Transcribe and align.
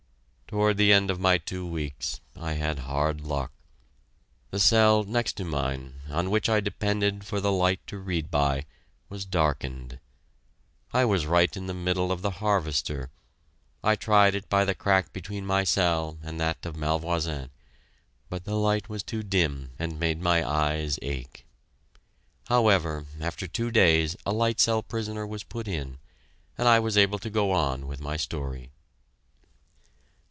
Toward 0.51 0.75
the 0.75 0.91
end 0.91 1.09
of 1.09 1.17
my 1.17 1.37
two 1.37 1.65
weeks 1.65 2.19
I 2.35 2.55
had 2.55 2.79
hard 2.79 3.21
luck. 3.21 3.53
The 4.49 4.59
cell 4.59 5.05
next 5.05 5.37
to 5.37 5.45
mine, 5.45 6.01
on 6.09 6.29
which 6.29 6.49
I 6.49 6.59
depended 6.59 7.23
for 7.25 7.39
the 7.39 7.53
light 7.53 7.79
to 7.87 7.97
read 7.97 8.29
by, 8.29 8.65
was 9.07 9.23
darkened. 9.23 9.97
I 10.91 11.05
was 11.05 11.25
right 11.25 11.55
in 11.55 11.67
the 11.67 11.73
middle 11.73 12.11
of 12.11 12.21
"The 12.21 12.41
Harvester." 12.43 13.11
I 13.81 13.95
tried 13.95 14.35
it 14.35 14.49
by 14.49 14.65
the 14.65 14.75
crack 14.75 15.13
between 15.13 15.45
my 15.45 15.63
cell 15.63 16.17
and 16.21 16.37
that 16.41 16.65
of 16.65 16.75
Malvoisin, 16.75 17.49
but 18.29 18.43
the 18.43 18.55
light 18.55 18.89
was 18.89 19.03
too 19.03 19.23
dim 19.23 19.71
and 19.79 20.01
made 20.01 20.19
my 20.21 20.45
eyes 20.45 20.99
ache. 21.01 21.45
However, 22.47 23.05
after 23.21 23.47
two 23.47 23.71
days 23.71 24.17
a 24.25 24.33
light 24.33 24.59
cell 24.59 24.83
prisoner 24.83 25.25
was 25.25 25.45
put 25.45 25.69
in, 25.69 25.97
and 26.57 26.67
I 26.67 26.77
was 26.81 26.97
able 26.97 27.19
to 27.19 27.29
go 27.29 27.53
on 27.53 27.87
with 27.87 28.01
my 28.01 28.17
story. 28.17 28.73